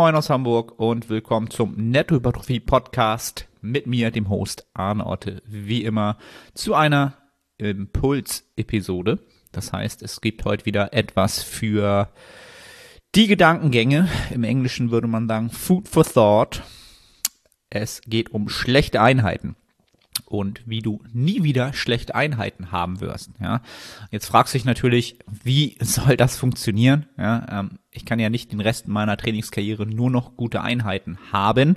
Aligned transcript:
Moin 0.00 0.14
aus 0.16 0.30
Hamburg 0.30 0.78
und 0.78 1.10
willkommen 1.10 1.50
zum 1.50 1.74
Nettohypertrophie 1.76 2.60
Podcast 2.60 3.46
mit 3.60 3.86
mir, 3.86 4.10
dem 4.10 4.30
Host 4.30 4.66
Arne 4.72 5.04
Otte, 5.04 5.42
wie 5.44 5.84
immer 5.84 6.16
zu 6.54 6.74
einer 6.74 7.18
Impuls-Episode. 7.58 9.18
Das 9.52 9.74
heißt, 9.74 10.00
es 10.00 10.22
gibt 10.22 10.46
heute 10.46 10.64
wieder 10.64 10.94
etwas 10.94 11.42
für 11.42 12.08
die 13.14 13.26
Gedankengänge. 13.26 14.08
Im 14.30 14.42
Englischen 14.42 14.90
würde 14.90 15.06
man 15.06 15.28
sagen 15.28 15.50
Food 15.50 15.86
for 15.86 16.06
Thought. 16.06 16.62
Es 17.68 18.00
geht 18.06 18.30
um 18.30 18.48
schlechte 18.48 19.02
Einheiten 19.02 19.54
und 20.26 20.62
wie 20.66 20.80
du 20.80 21.02
nie 21.12 21.42
wieder 21.42 21.72
schlechte 21.72 22.14
Einheiten 22.14 22.72
haben 22.72 23.00
wirst. 23.00 23.30
Ja, 23.40 23.62
jetzt 24.10 24.26
fragst 24.26 24.54
du 24.54 24.58
dich 24.58 24.64
natürlich, 24.64 25.18
wie 25.42 25.76
soll 25.80 26.16
das 26.16 26.36
funktionieren? 26.36 27.06
Ja, 27.18 27.60
ähm, 27.60 27.78
ich 27.90 28.04
kann 28.04 28.18
ja 28.18 28.30
nicht 28.30 28.52
den 28.52 28.60
Rest 28.60 28.88
meiner 28.88 29.16
Trainingskarriere 29.16 29.86
nur 29.86 30.10
noch 30.10 30.36
gute 30.36 30.62
Einheiten 30.62 31.18
haben. 31.32 31.76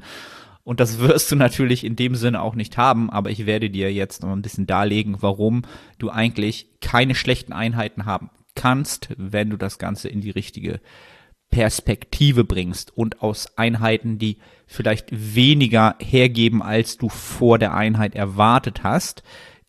Und 0.64 0.80
das 0.80 1.00
wirst 1.00 1.30
du 1.32 1.36
natürlich 1.36 1.84
in 1.84 1.98
dem 1.98 2.16
Sinne 2.16 2.42
auch 2.42 2.56
nicht 2.56 2.78
haben, 2.78 3.10
aber 3.10 3.30
ich 3.32 3.46
werde 3.46 3.70
dir 3.70 3.92
jetzt 3.92 4.24
noch 4.24 4.32
ein 4.32 4.42
bisschen 4.42 4.66
darlegen, 4.66 5.18
warum 5.20 5.64
du 5.98 6.10
eigentlich 6.10 6.70
keine 6.80 7.16
schlechten 7.16 7.52
Einheiten 7.52 8.06
haben 8.06 8.30
kannst, 8.56 9.10
wenn 9.18 9.50
du 9.50 9.58
das 9.58 9.78
Ganze 9.78 10.08
in 10.08 10.22
die 10.22 10.30
richtige 10.30 10.80
Perspektive 11.54 12.44
bringst 12.44 12.98
und 12.98 13.22
aus 13.22 13.60
Einheiten, 13.60 14.18
die 14.18 14.38
vielleicht 14.66 15.10
weniger 15.12 15.96
hergeben, 16.00 16.64
als 16.64 16.98
du 16.98 17.10
vor 17.10 17.60
der 17.60 17.76
Einheit 17.76 18.16
erwartet 18.16 18.82
hast, 18.82 19.22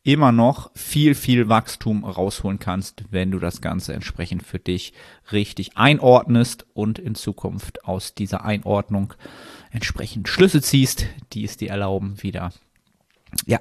immer 0.03 0.33
noch 0.33 0.71
viel, 0.75 1.15
viel 1.15 1.51
Wachstum 1.51 2.07
rausholen 2.07 2.59
kannst, 2.59 3.05
wenn 3.11 3.31
du 3.31 3.39
das 3.39 3.61
Ganze 3.61 3.93
entsprechend 3.93 4.45
für 4.45 4.59
dich 4.59 4.95
richtig 5.31 5.77
einordnest 5.77 6.65
und 6.73 6.99
in 6.99 7.15
Zukunft 7.15 7.85
aus 7.85 8.15
dieser 8.15 8.47
Einordnung 8.47 9.13
entsprechend 9.71 10.27
Schlüsse 10.27 10.63
ziehst, 10.63 11.05
die 11.35 11.45
es 11.45 11.59
dir 11.59 11.69
erlauben, 11.69 12.23
wieder 12.23 12.51
ja, 13.45 13.61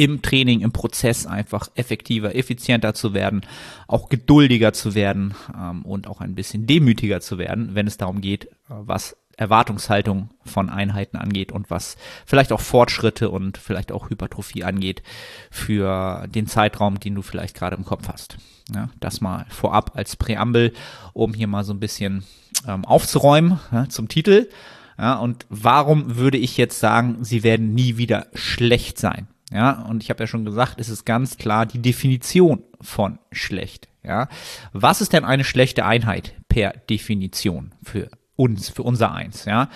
im 0.00 0.22
Training, 0.22 0.62
im 0.62 0.72
Prozess 0.72 1.26
einfach 1.26 1.68
effektiver, 1.74 2.34
effizienter 2.34 2.94
zu 2.94 3.12
werden, 3.12 3.42
auch 3.86 4.08
geduldiger 4.08 4.72
zu 4.72 4.94
werden 4.94 5.34
ähm, 5.54 5.82
und 5.82 6.06
auch 6.06 6.22
ein 6.22 6.34
bisschen 6.34 6.66
demütiger 6.66 7.20
zu 7.20 7.36
werden, 7.36 7.74
wenn 7.74 7.86
es 7.86 7.98
darum 7.98 8.22
geht, 8.22 8.46
äh, 8.46 8.48
was 8.68 9.18
Erwartungshaltung 9.36 10.30
von 10.42 10.70
Einheiten 10.70 11.18
angeht 11.18 11.52
und 11.52 11.70
was 11.70 11.96
vielleicht 12.24 12.50
auch 12.50 12.62
Fortschritte 12.62 13.28
und 13.28 13.58
vielleicht 13.58 13.92
auch 13.92 14.08
Hypertrophie 14.08 14.64
angeht 14.64 15.02
für 15.50 16.26
den 16.28 16.46
Zeitraum, 16.46 16.98
den 16.98 17.14
du 17.14 17.20
vielleicht 17.20 17.54
gerade 17.54 17.76
im 17.76 17.84
Kopf 17.84 18.08
hast. 18.08 18.38
Ja, 18.74 18.88
das 19.00 19.20
mal 19.20 19.44
vorab 19.50 19.96
als 19.96 20.16
Präambel, 20.16 20.72
um 21.12 21.34
hier 21.34 21.46
mal 21.46 21.64
so 21.64 21.74
ein 21.74 21.80
bisschen 21.80 22.24
ähm, 22.66 22.86
aufzuräumen 22.86 23.60
ja, 23.70 23.86
zum 23.88 24.08
Titel. 24.08 24.48
Ja, 24.96 25.18
und 25.18 25.44
warum 25.50 26.16
würde 26.16 26.38
ich 26.38 26.56
jetzt 26.56 26.78
sagen, 26.78 27.22
sie 27.22 27.42
werden 27.42 27.74
nie 27.74 27.98
wieder 27.98 28.28
schlecht 28.32 28.98
sein? 28.98 29.28
Ja, 29.52 29.82
und 29.82 30.02
ich 30.02 30.10
habe 30.10 30.22
ja 30.22 30.26
schon 30.26 30.44
gesagt, 30.44 30.74
es 30.78 30.88
ist 30.88 31.04
ganz 31.04 31.36
klar 31.36 31.66
die 31.66 31.82
Definition 31.82 32.62
von 32.80 33.18
schlecht. 33.32 33.88
Ja, 34.02 34.28
was 34.72 35.00
ist 35.00 35.12
denn 35.12 35.24
eine 35.24 35.44
schlechte 35.44 35.84
Einheit 35.84 36.34
per 36.48 36.72
Definition 36.72 37.74
für 37.82 38.08
uns, 38.36 38.70
für 38.70 38.82
unser 38.82 39.12
Eins? 39.12 39.44
Ja, 39.44 39.68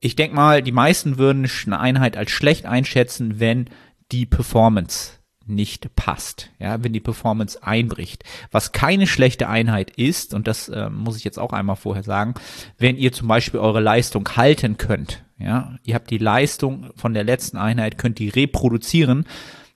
ich 0.00 0.16
denke 0.16 0.36
mal, 0.36 0.62
die 0.62 0.72
meisten 0.72 1.18
würden 1.18 1.48
eine 1.66 1.80
Einheit 1.80 2.16
als 2.16 2.30
schlecht 2.30 2.66
einschätzen, 2.66 3.40
wenn 3.40 3.70
die 4.12 4.26
Performance 4.26 5.12
nicht 5.46 5.94
passt, 5.94 6.50
ja, 6.58 6.82
wenn 6.82 6.92
die 6.92 7.00
Performance 7.00 7.62
einbricht. 7.62 8.24
Was 8.50 8.72
keine 8.72 9.06
schlechte 9.06 9.48
Einheit 9.48 9.90
ist, 9.90 10.34
und 10.34 10.48
das 10.48 10.68
äh, 10.68 10.90
muss 10.90 11.16
ich 11.16 11.24
jetzt 11.24 11.38
auch 11.38 11.52
einmal 11.52 11.76
vorher 11.76 12.02
sagen, 12.02 12.34
wenn 12.78 12.96
ihr 12.96 13.12
zum 13.12 13.28
Beispiel 13.28 13.60
eure 13.60 13.80
Leistung 13.80 14.28
halten 14.36 14.76
könnt, 14.76 15.24
ja, 15.38 15.76
ihr 15.84 15.94
habt 15.94 16.10
die 16.10 16.18
Leistung 16.18 16.90
von 16.96 17.14
der 17.14 17.24
letzten 17.24 17.56
Einheit, 17.56 17.98
könnt 17.98 18.18
die 18.18 18.28
reproduzieren, 18.28 19.26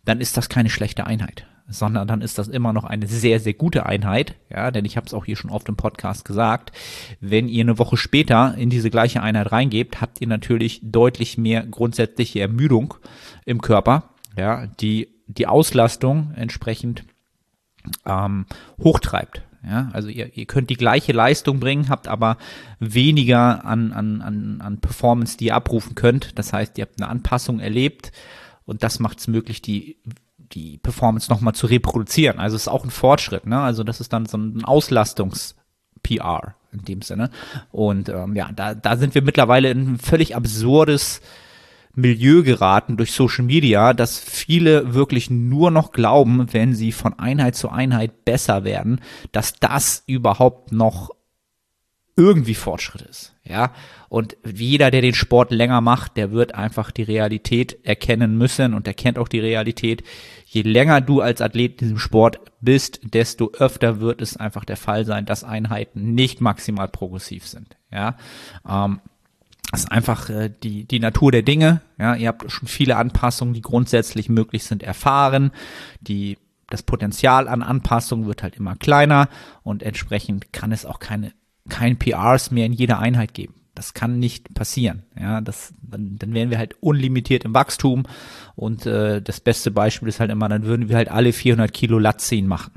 dann 0.05 0.21
ist 0.21 0.37
das 0.37 0.49
keine 0.49 0.71
schlechte 0.71 1.07
Einheit, 1.07 1.47
sondern 1.69 2.09
dann 2.09 2.23
ist 2.23 2.39
das 2.39 2.49
immer 2.49 2.73
noch 2.73 2.85
eine 2.85 3.07
sehr, 3.07 3.41
sehr 3.41 3.55
gute 3.55 3.87
Einheit, 3.87 4.37
ja, 4.49 4.71
denn 4.71 4.85
ich 4.85 4.97
habe 4.97 5.07
es 5.07 5.15
auch 5.15 5.25
hier 5.25 5.37
schon 5.37 5.51
oft 5.51 5.69
im 5.69 5.77
Podcast 5.77 6.25
gesagt, 6.25 6.73
wenn 7.21 7.49
ihr 7.49 7.63
eine 7.63 7.79
Woche 7.79 7.97
später 7.97 8.55
in 8.57 8.71
diese 8.71 8.91
gleiche 8.91 9.23
Einheit 9.23 9.53
reingebt, 9.53 10.01
habt 10.01 10.21
ihr 10.21 10.29
natürlich 10.29 10.81
deutlich 10.83 11.37
mehr 11.37 11.67
grundsätzliche 11.67 12.41
Ermüdung 12.41 12.95
im 13.45 13.61
Körper, 13.61 14.11
ja, 14.37 14.67
die 14.67 15.09
die 15.27 15.47
Auslastung 15.47 16.33
entsprechend 16.35 17.05
ähm, 18.05 18.47
hochtreibt. 18.83 19.43
Ja, 19.63 19.91
also 19.93 20.09
ihr, 20.09 20.37
ihr 20.37 20.47
könnt 20.47 20.71
die 20.71 20.77
gleiche 20.77 21.13
Leistung 21.13 21.61
bringen, 21.61 21.91
habt 21.91 22.09
aber 22.09 22.39
weniger 22.79 23.65
an, 23.65 23.93
an, 23.93 24.23
an, 24.23 24.61
an 24.63 24.81
Performance, 24.81 25.37
die 25.37 25.47
ihr 25.47 25.55
abrufen 25.55 25.95
könnt. 25.95 26.39
Das 26.39 26.53
heißt, 26.53 26.79
ihr 26.79 26.83
habt 26.83 27.01
eine 27.01 27.11
Anpassung 27.11 27.61
erlebt 27.61 28.11
und 28.65 28.83
das 28.83 29.01
macht 29.01 29.19
es 29.19 29.29
möglich, 29.29 29.61
die, 29.61 29.99
die 30.39 30.79
Performance 30.79 31.31
nochmal 31.31 31.55
zu 31.55 31.67
reproduzieren. 31.67 32.39
Also 32.39 32.57
es 32.57 32.63
ist 32.63 32.69
auch 32.69 32.85
ein 32.85 32.91
Fortschritt. 32.91 33.47
Ne? 33.47 33.61
Also 33.61 33.85
das 33.85 34.01
ist 34.01 34.13
dann 34.15 34.25
so 34.27 34.39
ein 34.39 34.65
Auslastungs-PR 34.65 36.55
in 36.73 36.85
dem 36.85 37.03
Sinne. 37.03 37.31
Und 37.71 38.09
ähm, 38.09 38.35
ja, 38.35 38.51
da, 38.55 38.75
da 38.75 38.97
sind 38.97 39.15
wir 39.15 39.23
mittlerweile 39.23 39.71
in 39.71 39.95
ein 39.95 39.99
völlig 39.99 40.37
absurdes 40.37 41.21
Milieu 41.95 42.43
geraten 42.43 42.97
durch 42.97 43.13
Social 43.13 43.45
Media, 43.45 43.93
dass 43.93 44.19
viele 44.19 44.95
wirklich 44.95 45.31
nur 45.31 45.71
noch 45.71 45.93
glauben, 45.93 46.53
wenn 46.53 46.75
sie 46.75 46.93
von 46.93 47.19
Einheit 47.19 47.57
zu 47.57 47.69
Einheit 47.69 48.25
besser 48.25 48.65
werden, 48.65 49.01
dass 49.33 49.55
das 49.55 50.05
überhaupt 50.07 50.73
noch 50.73 51.11
irgendwie 52.17 52.55
Fortschritt 52.55 53.03
ist. 53.03 53.35
Ja, 53.45 53.73
und 54.09 54.37
jeder, 54.45 54.91
der 54.91 55.01
den 55.01 55.15
Sport 55.15 55.51
länger 55.51 55.81
macht, 55.81 56.17
der 56.17 56.33
wird 56.33 56.55
einfach 56.55 56.91
die 56.91 57.03
Realität 57.03 57.79
erkennen 57.85 58.37
müssen 58.37 58.75
und 58.75 58.87
erkennt 58.87 59.19
auch 59.19 59.29
die 59.29 59.41
Realität. 59.41 60.05
Je 60.45 60.63
länger 60.63 61.01
du 61.01 61.21
als 61.21 61.41
Athlet 61.41 61.73
in 61.73 61.79
diesem 61.79 61.99
Sport 61.99 62.41
bist, 62.61 63.01
desto 63.03 63.53
öfter 63.53 64.01
wird 64.01 64.21
es 64.21 64.37
einfach 64.37 64.65
der 64.65 64.77
Fall 64.77 65.05
sein, 65.05 65.25
dass 65.25 65.45
Einheiten 65.45 66.15
nicht 66.15 66.41
maximal 66.41 66.89
progressiv 66.89 67.47
sind. 67.47 67.77
Ja, 67.91 68.17
ähm, 68.69 69.01
das 69.71 69.81
ist 69.81 69.93
einfach 69.93 70.29
äh, 70.31 70.51
die, 70.63 70.85
die 70.85 70.99
Natur 70.99 71.33
der 71.33 71.43
Dinge. 71.43 71.81
Ja, 71.99 72.15
ihr 72.15 72.29
habt 72.29 72.51
schon 72.51 72.69
viele 72.69 72.97
Anpassungen, 72.97 73.55
die 73.55 73.63
grundsätzlich 73.63 74.29
möglich 74.29 74.65
sind, 74.65 74.83
erfahren. 74.83 75.53
Die, 76.01 76.39
das 76.69 76.83
Potenzial 76.83 77.49
an 77.49 77.63
Anpassungen 77.63 78.27
wird 78.27 78.43
halt 78.43 78.57
immer 78.57 78.77
kleiner 78.77 79.29
und 79.63 79.83
entsprechend 79.83 80.53
kann 80.53 80.73
es 80.73 80.85
auch 80.85 80.99
keine, 80.99 81.33
kein 81.69 81.99
PRs 81.99 82.51
mehr 82.51 82.67
in 82.67 82.73
jeder 82.73 82.99
Einheit 82.99 83.35
geben. 83.35 83.55
Das 83.75 83.95
kann 83.95 84.19
nicht 84.19 84.53
passieren. 84.55 85.05
Ja, 85.19 85.41
das, 85.41 85.73
dann, 85.81 86.17
dann 86.19 86.35
wären 86.35 86.51
wir 86.51 86.59
halt 86.59 86.75
unlimitiert 86.81 87.45
im 87.45 87.55
Wachstum 87.55 88.05
und 88.57 88.87
äh, 88.87 89.23
das 89.23 89.41
beste 89.41 89.71
Beispiel 89.71 90.09
ist 90.09 90.21
halt 90.21 90.31
immer, 90.31 90.49
dann 90.49 90.65
würden 90.65 90.89
wir 90.89 90.97
halt 90.97 91.11
alle 91.11 91.33
400 91.33 91.73
Kilo 91.73 91.99
Lat 91.99 92.21
ziehen 92.21 92.49
machen 92.49 92.73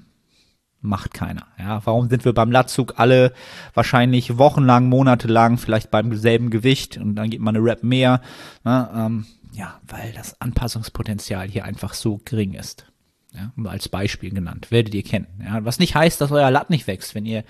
macht 0.83 1.13
keiner. 1.13 1.47
Ja, 1.57 1.81
warum 1.85 2.09
sind 2.09 2.25
wir 2.25 2.33
beim 2.33 2.51
Latzug 2.51 2.99
alle 2.99 3.33
wahrscheinlich 3.73 4.37
wochenlang, 4.37 4.89
monatelang, 4.89 5.57
vielleicht 5.57 5.89
beim 5.89 6.15
selben 6.15 6.49
Gewicht 6.49 6.97
und 6.97 7.15
dann 7.15 7.29
geht 7.29 7.39
man 7.39 7.55
eine 7.55 7.65
Rap 7.65 7.83
mehr? 7.83 8.21
Ne, 8.63 8.89
ähm, 8.93 9.25
ja, 9.53 9.79
weil 9.87 10.11
das 10.13 10.39
Anpassungspotenzial 10.41 11.47
hier 11.47 11.65
einfach 11.65 11.93
so 11.93 12.19
gering 12.25 12.53
ist. 12.53 12.85
Ja, 13.33 13.51
als 13.65 13.89
Beispiel 13.89 14.29
genannt, 14.29 14.69
werdet 14.69 14.93
ihr 14.93 15.01
kennen. 15.01 15.25
Ja, 15.43 15.65
was 15.65 15.79
nicht 15.79 15.95
heißt, 15.95 16.21
dass 16.21 16.31
euer 16.31 16.51
Lat 16.51 16.69
nicht 16.69 16.85
wächst, 16.85 17.15
wenn 17.15 17.25
ihr 17.25 17.43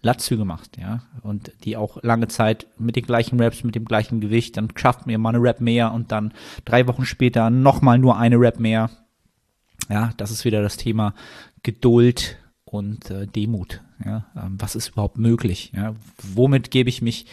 Latzüge 0.00 0.46
macht, 0.46 0.78
ja, 0.78 1.02
und 1.20 1.52
die 1.64 1.76
auch 1.76 2.02
lange 2.02 2.28
Zeit 2.28 2.66
mit 2.78 2.96
den 2.96 3.04
gleichen 3.04 3.38
Raps, 3.38 3.62
mit 3.62 3.74
dem 3.74 3.84
gleichen 3.84 4.20
Gewicht, 4.20 4.56
dann 4.56 4.68
schafft 4.74 5.06
ihr 5.06 5.18
mal 5.18 5.34
eine 5.34 5.42
Rap 5.42 5.60
mehr 5.60 5.92
und 5.92 6.10
dann 6.10 6.32
drei 6.64 6.86
Wochen 6.86 7.04
später 7.04 7.50
nochmal 7.50 7.98
nur 7.98 8.16
eine 8.16 8.36
Rap 8.40 8.58
mehr. 8.58 8.88
Ja, 9.90 10.12
das 10.16 10.30
ist 10.30 10.46
wieder 10.46 10.62
das 10.62 10.78
Thema 10.78 11.12
Geduld 11.62 12.38
und 12.66 13.10
äh, 13.10 13.26
Demut. 13.26 13.80
Ja? 14.04 14.26
Ähm, 14.36 14.56
was 14.58 14.76
ist 14.76 14.88
überhaupt 14.88 15.16
möglich? 15.16 15.72
Ja? 15.74 15.94
Womit 16.34 16.70
gebe 16.70 16.90
ich 16.90 17.00
mich 17.00 17.26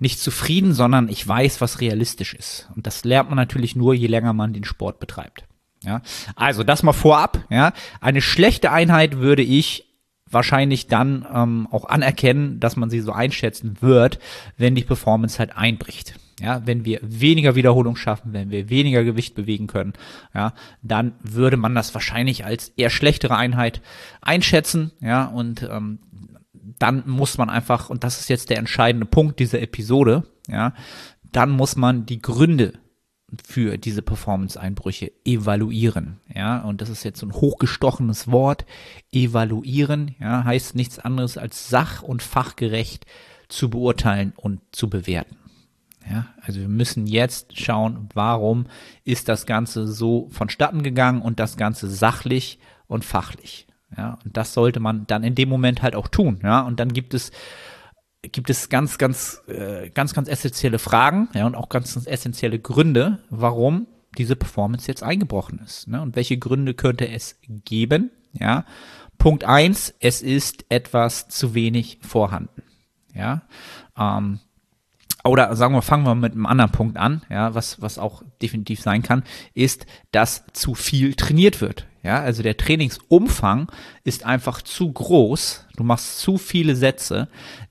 nicht 0.00 0.18
zufrieden, 0.18 0.72
sondern 0.72 1.08
ich 1.08 1.26
weiß, 1.26 1.60
was 1.60 1.80
realistisch 1.80 2.34
ist. 2.34 2.68
Und 2.74 2.86
das 2.88 3.04
lernt 3.04 3.28
man 3.30 3.36
natürlich 3.36 3.76
nur, 3.76 3.94
je 3.94 4.08
länger 4.08 4.32
man 4.32 4.52
den 4.52 4.64
Sport 4.64 4.98
betreibt. 4.98 5.44
Ja? 5.84 6.02
Also 6.34 6.64
das 6.64 6.82
mal 6.82 6.92
vorab. 6.92 7.44
Ja? 7.50 7.72
Eine 8.00 8.20
schlechte 8.20 8.72
Einheit 8.72 9.18
würde 9.18 9.42
ich 9.42 9.86
wahrscheinlich 10.28 10.86
dann 10.86 11.26
ähm, 11.32 11.68
auch 11.70 11.84
anerkennen, 11.84 12.58
dass 12.58 12.76
man 12.76 12.90
sie 12.90 13.00
so 13.00 13.12
einschätzen 13.12 13.76
wird, 13.80 14.18
wenn 14.56 14.74
die 14.74 14.82
Performance 14.82 15.38
halt 15.38 15.56
einbricht. 15.56 16.14
Ja, 16.42 16.66
wenn 16.66 16.84
wir 16.84 16.98
weniger 17.02 17.54
Wiederholung 17.54 17.94
schaffen, 17.94 18.32
wenn 18.32 18.50
wir 18.50 18.68
weniger 18.68 19.04
Gewicht 19.04 19.34
bewegen 19.34 19.68
können, 19.68 19.92
ja, 20.34 20.54
dann 20.82 21.12
würde 21.22 21.56
man 21.56 21.74
das 21.74 21.94
wahrscheinlich 21.94 22.44
als 22.44 22.70
eher 22.76 22.90
schlechtere 22.90 23.36
Einheit 23.36 23.80
einschätzen, 24.20 24.90
ja, 25.00 25.24
und 25.26 25.62
ähm, 25.62 26.00
dann 26.78 27.04
muss 27.06 27.38
man 27.38 27.48
einfach, 27.48 27.90
und 27.90 28.02
das 28.02 28.18
ist 28.20 28.28
jetzt 28.28 28.50
der 28.50 28.58
entscheidende 28.58 29.06
Punkt 29.06 29.38
dieser 29.38 29.60
Episode, 29.60 30.24
ja, 30.48 30.74
dann 31.30 31.50
muss 31.50 31.76
man 31.76 32.06
die 32.06 32.20
Gründe 32.20 32.72
für 33.44 33.78
diese 33.78 34.02
Performance-Einbrüche 34.02 35.12
evaluieren. 35.24 36.20
Ja, 36.34 36.58
und 36.62 36.80
das 36.80 36.90
ist 36.90 37.04
jetzt 37.04 37.20
so 37.20 37.26
ein 37.26 37.32
hochgestochenes 37.32 38.30
Wort. 38.30 38.66
Evaluieren, 39.10 40.14
ja, 40.20 40.44
heißt 40.44 40.74
nichts 40.74 40.98
anderes 40.98 41.38
als 41.38 41.68
sach- 41.68 42.02
und 42.02 42.22
fachgerecht 42.22 43.06
zu 43.48 43.70
beurteilen 43.70 44.32
und 44.36 44.60
zu 44.72 44.90
bewerten. 44.90 45.36
Ja, 46.10 46.26
also 46.40 46.60
wir 46.60 46.68
müssen 46.68 47.06
jetzt 47.06 47.58
schauen, 47.58 48.08
warum 48.14 48.66
ist 49.04 49.28
das 49.28 49.46
Ganze 49.46 49.86
so 49.86 50.28
vonstatten 50.30 50.82
gegangen 50.82 51.22
und 51.22 51.38
das 51.38 51.56
Ganze 51.56 51.88
sachlich 51.88 52.58
und 52.86 53.04
fachlich. 53.04 53.66
Ja, 53.96 54.18
und 54.24 54.36
das 54.36 54.54
sollte 54.54 54.80
man 54.80 55.06
dann 55.06 55.22
in 55.22 55.34
dem 55.34 55.48
Moment 55.48 55.82
halt 55.82 55.94
auch 55.94 56.08
tun. 56.08 56.40
Ja, 56.42 56.60
und 56.62 56.80
dann 56.80 56.92
gibt 56.92 57.14
es 57.14 57.30
gibt 58.22 58.50
es 58.50 58.68
ganz, 58.68 58.98
ganz, 58.98 59.42
äh, 59.48 59.90
ganz, 59.90 60.14
ganz 60.14 60.28
essentielle 60.28 60.78
Fragen, 60.78 61.28
ja, 61.34 61.44
und 61.44 61.56
auch 61.56 61.68
ganz, 61.68 61.94
ganz 61.94 62.06
essentielle 62.06 62.60
Gründe, 62.60 63.18
warum 63.30 63.88
diese 64.16 64.36
Performance 64.36 64.86
jetzt 64.86 65.02
eingebrochen 65.02 65.60
ist. 65.64 65.88
Ne? 65.88 66.00
Und 66.00 66.16
welche 66.16 66.38
Gründe 66.38 66.74
könnte 66.74 67.08
es 67.08 67.38
geben? 67.64 68.10
Ja, 68.32 68.64
Punkt 69.18 69.44
eins: 69.44 69.94
es 70.00 70.22
ist 70.22 70.66
etwas 70.68 71.28
zu 71.28 71.54
wenig 71.54 71.98
vorhanden. 72.02 72.62
Ja, 73.14 73.42
ähm, 73.98 74.40
oder 75.24 75.54
sagen 75.54 75.74
wir, 75.74 75.82
fangen 75.82 76.04
wir 76.04 76.14
mit 76.14 76.32
einem 76.32 76.46
anderen 76.46 76.72
Punkt 76.72 76.96
an, 76.96 77.22
ja, 77.30 77.54
was, 77.54 77.80
was 77.80 77.98
auch 77.98 78.22
definitiv 78.40 78.80
sein 78.80 79.02
kann, 79.02 79.22
ist, 79.54 79.86
dass 80.10 80.44
zu 80.52 80.74
viel 80.74 81.14
trainiert 81.14 81.60
wird. 81.60 81.86
Ja, 82.02 82.20
also 82.20 82.42
der 82.42 82.56
Trainingsumfang 82.56 83.70
ist 84.02 84.26
einfach 84.26 84.62
zu 84.62 84.90
groß. 84.90 85.66
Du 85.76 85.84
machst 85.84 86.18
zu 86.18 86.36
viele 86.36 86.74
Sätze, 86.74 87.28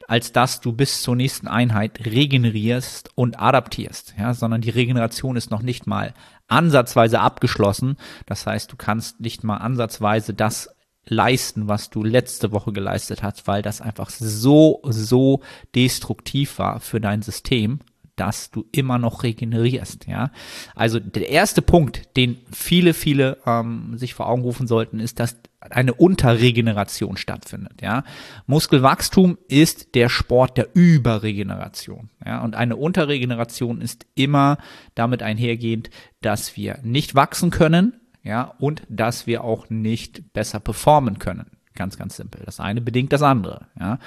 als 0.08 0.32
dass 0.32 0.62
du 0.62 0.72
bis 0.72 1.02
zur 1.02 1.18
nächsten 1.18 1.50
Einheit 1.50 2.06
regenerierst 2.06 3.10
und 3.16 3.42
adaptierst. 3.42 4.16
Ja, 4.18 4.34
sondern 4.34 4.62
die 4.62 4.70
Regeneration 4.70 5.36
ist 5.36 5.52
noch 5.52 5.62
nicht 5.62 5.86
mal 5.86 6.14
ansatzweise 6.48 7.20
abgeschlossen. 7.20 7.98
Das 8.26 8.48
heißt, 8.48 8.72
du 8.72 8.78
kannst 8.78 9.20
nicht 9.20 9.44
mal 9.44 9.58
ansatzweise 9.58 10.34
das 10.34 10.70
leisten, 11.06 11.68
was 11.68 11.90
du 11.90 12.04
letzte 12.04 12.52
Woche 12.52 12.72
geleistet 12.72 13.24
hast, 13.24 13.48
weil 13.48 13.62
das 13.62 13.82
einfach 13.82 14.10
so, 14.10 14.82
so 14.84 15.42
destruktiv 15.76 16.60
war 16.60 16.80
für 16.80 17.02
dein 17.02 17.22
System, 17.22 17.80
dass 18.16 18.52
du 18.52 18.66
immer 18.72 19.00
noch 19.00 19.24
regenerierst, 19.24 20.06
ja. 20.06 20.32
Also 20.76 21.00
der 21.00 21.30
erste 21.30 21.62
Punkt, 21.62 22.16
den 22.18 22.38
viele, 22.52 22.94
viele 22.94 23.38
ähm, 23.48 23.98
sich 23.98 24.14
vor 24.14 24.30
Augen 24.30 24.44
rufen 24.44 24.68
sollten, 24.68 25.00
ist, 25.00 25.20
dass 25.20 25.38
eine 25.60 25.94
Unterregeneration 25.94 27.18
stattfindet, 27.18 27.82
ja. 27.82 28.04
Muskelwachstum 28.46 29.38
ist 29.48 29.96
der 29.96 30.10
Sport 30.10 30.58
der 30.58 30.68
Überregeneration, 30.76 32.10
ja. 32.24 32.44
Und 32.44 32.56
eine 32.56 32.76
Unterregeneration 32.76 33.82
ist 33.82 34.06
immer 34.14 34.58
damit 34.94 35.24
einhergehend, 35.24 35.90
dass 36.22 36.56
wir 36.56 36.78
nicht 36.84 37.16
wachsen 37.16 37.50
können, 37.50 38.01
ja, 38.24 38.54
und 38.60 38.84
dass 38.90 39.28
wir 39.28 39.44
auch 39.44 39.70
nicht 39.70 40.34
besser 40.34 40.60
performen 40.60 41.20
können. 41.20 41.58
Ganz, 41.74 41.98
ganz 41.98 42.18
simpel. 42.18 42.42
Das 42.46 42.60
eine 42.60 42.82
bedingt 42.82 43.14
das 43.14 43.22
andere, 43.22 43.68
ja. 43.80 44.00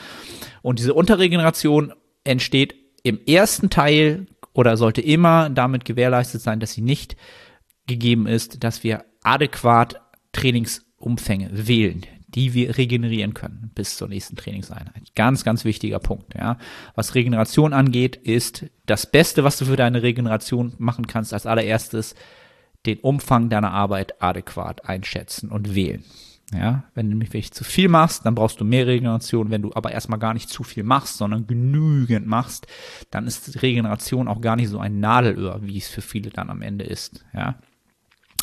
Und 0.63 0.79
diese 0.79 0.95
Unterregeneration 0.95 1.93
entsteht 2.25 2.75
im 3.03 3.21
ersten 3.27 3.71
Teil 3.71 4.27
oder 4.53 4.77
sollte 4.77 5.01
immer 5.01 5.51
damit 5.51 5.85
gewährleistet 5.85 6.41
sein, 6.41 6.61
dass 6.61 6.73
sie 6.73 6.83
nicht 6.83 7.17
gegeben 7.87 8.27
ist, 8.27 8.65
dass 8.65 8.83
wir 8.85 9.05
adäquat 9.23 10.01
Trainingsumfänge 10.33 11.51
wählen, 11.67 12.03
die 12.29 12.55
wir 12.55 12.77
regenerieren 12.77 13.35
können 13.35 13.71
bis 13.75 13.97
zur 13.97 14.09
nächsten 14.09 14.37
Trainingseinheit. 14.37 15.15
Ganz, 15.15 15.45
ganz 15.45 15.65
wichtiger 15.65 15.99
Punkt. 15.99 16.35
Ja. 16.35 16.59
Was 16.95 17.15
Regeneration 17.15 17.73
angeht, 17.73 18.17
ist 18.17 18.67
das 18.87 19.11
Beste, 19.11 19.45
was 19.45 19.59
du 19.59 19.65
für 19.67 19.77
deine 19.77 20.03
Regeneration 20.03 20.75
machen 20.79 21.07
kannst, 21.07 21.33
als 21.33 21.47
allererstes 21.47 22.15
den 22.87 22.99
Umfang 23.01 23.49
deiner 23.49 23.73
Arbeit 23.73 24.23
adäquat 24.23 24.87
einschätzen 24.87 25.51
und 25.51 25.75
wählen. 25.75 26.05
Ja, 26.53 26.85
wenn 26.95 27.11
du 27.11 27.17
nämlich 27.17 27.53
zu 27.53 27.65
viel 27.65 27.89
machst, 27.89 28.27
dann 28.27 28.35
brauchst 28.35 28.61
du 28.61 28.65
mehr 28.65 28.87
Regeneration. 28.87 29.51
Wenn 29.51 29.63
du 29.63 29.73
aber 29.75 29.93
erstmal 29.93 30.19
gar 30.19 30.35
nicht 30.35 30.51
zu 30.51 30.63
viel 30.63 30.85
machst, 30.85 31.17
sondern 31.17 31.47
genügend 31.47 32.27
machst, 32.27 32.67
dann 33.11 33.27
ist 33.27 33.63
Regeneration 33.63 34.29
auch 34.29 34.41
gar 34.41 34.55
nicht 34.55 34.69
so 34.69 34.79
ein 34.79 35.01
Nadelöhr, 35.01 35.61
wie 35.63 35.79
es 35.79 35.89
für 35.89 36.03
viele 36.03 36.31
dann 36.31 36.51
am 36.51 36.63
Ende 36.63 36.85
ist. 36.85 37.25
Ja. 37.33 37.57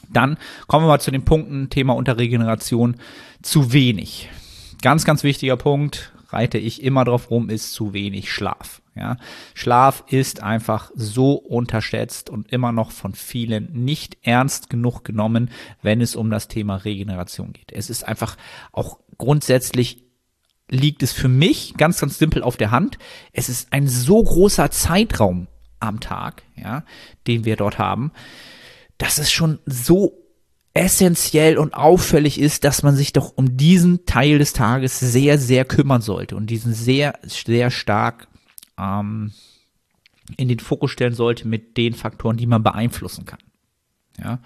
Dann 0.09 0.37
kommen 0.67 0.85
wir 0.85 0.89
mal 0.89 0.99
zu 0.99 1.11
den 1.11 1.23
Punkten, 1.23 1.69
Thema 1.69 1.93
Unterregeneration, 1.93 2.97
zu 3.41 3.71
wenig. 3.71 4.29
Ganz, 4.81 5.05
ganz 5.05 5.23
wichtiger 5.23 5.57
Punkt, 5.57 6.11
reite 6.33 6.57
ich 6.57 6.83
immer 6.83 7.05
drauf 7.05 7.29
rum, 7.29 7.49
ist 7.49 7.73
zu 7.73 7.93
wenig 7.93 8.31
Schlaf. 8.31 8.81
Ja, 8.95 9.17
Schlaf 9.53 10.03
ist 10.07 10.43
einfach 10.43 10.91
so 10.95 11.33
unterschätzt 11.33 12.29
und 12.29 12.51
immer 12.51 12.71
noch 12.71 12.91
von 12.91 13.13
vielen 13.13 13.71
nicht 13.71 14.17
ernst 14.21 14.69
genug 14.69 15.03
genommen, 15.03 15.49
wenn 15.81 16.01
es 16.01 16.15
um 16.15 16.29
das 16.29 16.49
Thema 16.49 16.75
Regeneration 16.75 17.53
geht. 17.53 17.71
Es 17.71 17.89
ist 17.89 18.03
einfach 18.03 18.35
auch 18.73 18.99
grundsätzlich 19.17 20.03
liegt 20.69 21.03
es 21.03 21.11
für 21.11 21.27
mich 21.27 21.75
ganz, 21.77 21.99
ganz 21.99 22.17
simpel 22.17 22.43
auf 22.43 22.57
der 22.57 22.71
Hand. 22.71 22.97
Es 23.33 23.49
ist 23.49 23.71
ein 23.71 23.87
so 23.87 24.23
großer 24.23 24.71
Zeitraum 24.71 25.47
am 25.79 25.99
Tag, 25.99 26.43
ja, 26.55 26.83
den 27.27 27.45
wir 27.45 27.57
dort 27.57 27.77
haben, 27.77 28.11
dass 28.97 29.17
es 29.17 29.31
schon 29.31 29.59
so 29.65 30.17
essentiell 30.73 31.57
und 31.57 31.73
auffällig 31.73 32.39
ist, 32.39 32.63
dass 32.63 32.83
man 32.83 32.95
sich 32.95 33.11
doch 33.13 33.33
um 33.35 33.57
diesen 33.57 34.05
Teil 34.05 34.39
des 34.39 34.53
Tages 34.53 34.99
sehr, 34.99 35.37
sehr 35.37 35.65
kümmern 35.65 36.01
sollte 36.01 36.35
und 36.35 36.47
diesen 36.47 36.73
sehr, 36.73 37.19
sehr 37.23 37.71
stark 37.71 38.27
ähm, 38.79 39.31
in 40.37 40.47
den 40.47 40.59
Fokus 40.59 40.91
stellen 40.91 41.13
sollte 41.13 41.47
mit 41.47 41.75
den 41.75 41.93
Faktoren, 41.93 42.37
die 42.37 42.47
man 42.47 42.63
beeinflussen 42.63 43.25
kann. 43.25 43.39
Ja, 44.17 44.39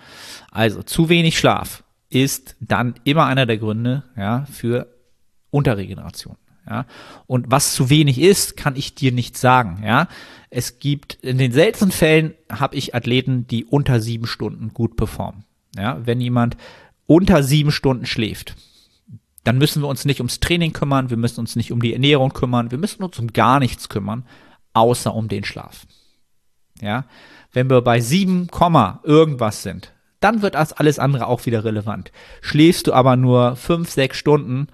also 0.51 0.83
zu 0.83 1.09
wenig 1.09 1.37
Schlaf 1.37 1.83
ist 2.09 2.55
dann 2.59 2.95
immer 3.03 3.25
einer 3.25 3.45
der 3.45 3.57
Gründe 3.57 4.03
ja, 4.15 4.45
für 4.45 4.87
Unterregeneration. 5.51 6.37
Ja, 6.67 6.87
und 7.27 7.51
was 7.51 7.73
zu 7.73 7.91
wenig 7.91 8.19
ist, 8.19 8.57
kann 8.57 8.75
ich 8.75 8.95
dir 8.95 9.11
nicht 9.11 9.37
sagen. 9.37 9.83
Ja, 9.83 10.07
es 10.49 10.79
gibt 10.79 11.13
in 11.15 11.37
den 11.37 11.51
seltensten 11.51 11.91
Fällen 11.91 12.33
habe 12.49 12.75
ich 12.75 12.95
Athleten, 12.95 13.45
die 13.45 13.65
unter 13.65 13.99
sieben 13.99 14.25
Stunden 14.25 14.73
gut 14.73 14.95
performen. 14.95 15.43
Ja, 15.77 15.99
wenn 16.05 16.21
jemand 16.21 16.57
unter 17.07 17.43
sieben 17.43 17.71
Stunden 17.71 18.05
schläft, 18.05 18.55
dann 19.43 19.57
müssen 19.57 19.81
wir 19.81 19.87
uns 19.87 20.05
nicht 20.05 20.19
ums 20.19 20.39
Training 20.39 20.73
kümmern, 20.73 21.09
wir 21.09 21.17
müssen 21.17 21.39
uns 21.39 21.55
nicht 21.55 21.71
um 21.71 21.81
die 21.81 21.93
Ernährung 21.93 22.33
kümmern, 22.33 22.71
wir 22.71 22.77
müssen 22.77 23.03
uns 23.03 23.19
um 23.19 23.33
gar 23.33 23.59
nichts 23.59 23.89
kümmern, 23.89 24.25
außer 24.73 25.13
um 25.13 25.27
den 25.27 25.43
Schlaf. 25.43 25.85
Ja, 26.81 27.05
wenn 27.53 27.69
wir 27.69 27.81
bei 27.81 28.01
sieben 28.01 28.47
Komma 28.47 28.99
irgendwas 29.03 29.63
sind, 29.63 29.93
dann 30.19 30.41
wird 30.41 30.55
das 30.55 30.73
alles 30.73 30.97
andere 30.99 31.27
auch 31.27 31.45
wieder 31.45 31.63
relevant. 31.63 32.11
Schläfst 32.41 32.87
du 32.87 32.93
aber 32.93 33.15
nur 33.15 33.55
fünf, 33.55 33.91
sechs 33.91 34.17
Stunden, 34.17 34.67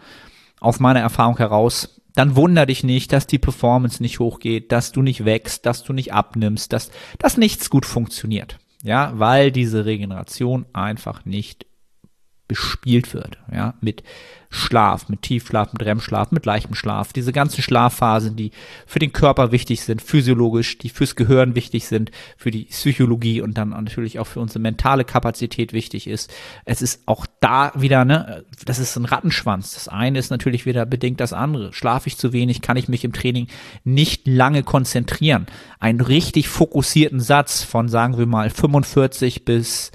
aus 0.60 0.80
meiner 0.80 1.02
Erfahrung 1.02 1.38
heraus, 1.38 2.02
dann 2.16 2.36
wunder 2.36 2.66
dich 2.66 2.84
nicht, 2.84 3.12
dass 3.12 3.28
die 3.28 3.40
Performance 3.40 4.02
nicht 4.02 4.20
hochgeht, 4.20 4.72
dass 4.72 4.92
du 4.92 5.02
nicht 5.02 5.26
wächst, 5.26 5.66
dass 5.66 5.84
du 5.84 5.94
nicht 5.94 6.14
abnimmst, 6.14 6.72
dass, 6.72 6.92
dass 7.18 7.38
nichts 7.38 7.70
gut 7.70 7.86
funktioniert. 7.86 8.60
Ja, 8.84 9.12
weil 9.16 9.52
diese 9.52 9.86
Regeneration 9.86 10.66
einfach 10.74 11.26
nicht 11.26 11.66
bespielt 12.52 13.14
wird, 13.14 13.38
ja, 13.50 13.76
mit 13.80 14.04
Schlaf, 14.50 15.08
mit 15.08 15.22
Tiefschlaf, 15.22 15.72
mit 15.72 15.84
REM-Schlaf, 15.84 16.32
mit 16.32 16.46
leichtem 16.46 16.76
Schlaf, 16.76 17.14
diese 17.14 17.32
ganzen 17.32 17.62
Schlafphasen, 17.62 18.36
die 18.36 18.52
für 18.86 19.00
den 19.00 19.14
Körper 19.14 19.54
wichtig 19.54 19.80
sind, 19.84 20.02
physiologisch, 20.02 20.78
die 20.78 20.90
fürs 20.90 21.16
Gehirn 21.16 21.56
wichtig 21.56 21.88
sind, 21.88 22.12
für 22.36 22.52
die 22.52 22.66
Psychologie 22.66 23.40
und 23.40 23.58
dann 23.58 23.70
natürlich 23.70 24.20
auch 24.20 24.28
für 24.28 24.42
unsere 24.42 24.60
mentale 24.60 25.06
Kapazität 25.06 25.72
wichtig 25.72 26.08
ist. 26.08 26.30
Es 26.66 26.82
ist 26.82 27.04
auch 27.06 27.26
da 27.40 27.72
wieder, 27.74 28.04
ne, 28.04 28.44
das 28.66 28.80
ist 28.80 28.98
ein 28.98 29.06
Rattenschwanz. 29.06 29.74
Das 29.74 29.88
eine 29.88 30.20
ist 30.20 30.30
natürlich 30.30 30.66
wieder 30.66 30.86
bedingt 30.86 31.22
das 31.22 31.32
andere. 31.32 31.72
Schlafe 31.72 32.10
ich 32.10 32.18
zu 32.18 32.34
wenig, 32.34 32.62
kann 32.62 32.76
ich 32.76 32.90
mich 32.90 33.06
im 33.06 33.14
Training 33.14 33.48
nicht 33.86 34.28
lange 34.28 34.64
konzentrieren. 34.64 35.46
Einen 35.80 36.02
richtig 36.02 36.50
fokussierten 36.50 37.22
Satz 37.22 37.64
von, 37.64 37.88
sagen 37.88 38.18
wir 38.18 38.26
mal, 38.26 38.50
45 38.50 39.46
bis 39.46 39.94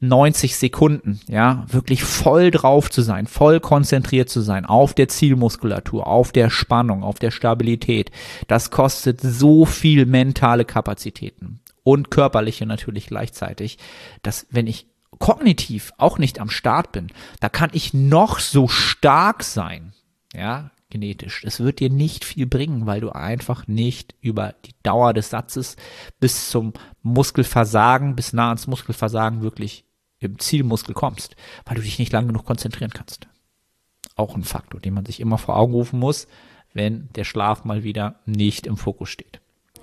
90 0.00 0.56
Sekunden, 0.56 1.20
ja, 1.26 1.64
wirklich 1.68 2.04
voll 2.04 2.50
drauf 2.50 2.90
zu 2.90 3.00
sein, 3.00 3.26
voll 3.26 3.60
konzentriert 3.60 4.28
zu 4.28 4.40
sein 4.40 4.66
auf 4.66 4.92
der 4.92 5.08
Zielmuskulatur, 5.08 6.06
auf 6.06 6.32
der 6.32 6.50
Spannung, 6.50 7.02
auf 7.02 7.18
der 7.18 7.30
Stabilität. 7.30 8.10
Das 8.46 8.70
kostet 8.70 9.20
so 9.22 9.64
viel 9.64 10.04
mentale 10.04 10.66
Kapazitäten 10.66 11.60
und 11.82 12.10
körperliche 12.10 12.66
natürlich 12.66 13.06
gleichzeitig, 13.06 13.78
dass 14.22 14.46
wenn 14.50 14.66
ich 14.66 14.86
kognitiv 15.18 15.92
auch 15.96 16.18
nicht 16.18 16.40
am 16.40 16.50
Start 16.50 16.92
bin, 16.92 17.08
da 17.40 17.48
kann 17.48 17.70
ich 17.72 17.94
noch 17.94 18.38
so 18.38 18.68
stark 18.68 19.42
sein, 19.42 19.94
ja, 20.34 20.70
genetisch. 20.90 21.42
Es 21.44 21.60
wird 21.60 21.80
dir 21.80 21.90
nicht 21.90 22.24
viel 22.24 22.46
bringen, 22.46 22.86
weil 22.86 23.00
du 23.00 23.10
einfach 23.10 23.66
nicht 23.66 24.14
über 24.20 24.54
die 24.66 24.74
Dauer 24.82 25.14
des 25.14 25.30
Satzes 25.30 25.76
bis 26.20 26.50
zum 26.50 26.74
Muskelversagen, 27.02 28.14
bis 28.14 28.32
nah 28.32 28.48
ans 28.48 28.66
Muskelversagen 28.66 29.42
wirklich 29.42 29.85
im 30.18 30.38
Zielmuskel 30.38 30.94
kommst, 30.94 31.36
weil 31.64 31.76
du 31.76 31.82
dich 31.82 31.98
nicht 31.98 32.12
lang 32.12 32.26
genug 32.26 32.44
konzentrieren 32.44 32.92
kannst. 32.92 33.28
Auch 34.14 34.34
ein 34.34 34.44
Faktor, 34.44 34.80
den 34.80 34.94
man 34.94 35.04
sich 35.04 35.20
immer 35.20 35.38
vor 35.38 35.56
Augen 35.56 35.74
rufen 35.74 35.98
muss, 35.98 36.26
wenn 36.72 37.08
der 37.14 37.24
Schlaf 37.24 37.64
mal 37.64 37.84
wieder 37.84 38.20
nicht 38.26 38.66
im 38.66 38.76
Fokus 38.76 39.10
steht. 39.10 39.40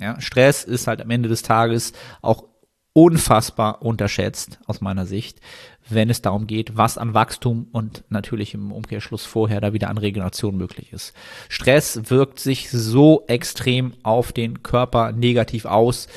Ja, 0.00 0.20
Stress 0.20 0.64
ist 0.64 0.86
halt 0.86 1.00
am 1.00 1.10
Ende 1.10 1.28
des 1.28 1.42
Tages 1.42 1.92
auch 2.22 2.44
unfassbar 2.92 3.82
unterschätzt 3.82 4.58
aus 4.66 4.80
meiner 4.80 5.06
Sicht, 5.06 5.40
wenn 5.88 6.10
es 6.10 6.20
darum 6.20 6.46
geht, 6.46 6.76
was 6.76 6.98
an 6.98 7.14
Wachstum 7.14 7.68
und 7.70 8.02
natürlich 8.08 8.54
im 8.54 8.72
Umkehrschluss 8.72 9.24
vorher 9.24 9.60
da 9.60 9.72
wieder 9.72 9.88
an 9.88 9.98
Regeneration 9.98 10.56
möglich 10.56 10.92
ist. 10.92 11.14
Stress 11.48 12.10
wirkt 12.10 12.40
sich 12.40 12.70
so 12.70 13.24
extrem 13.28 13.94
auf 14.02 14.32
den 14.32 14.64
Körper 14.64 15.12
negativ 15.12 15.64
aus. 15.64 16.08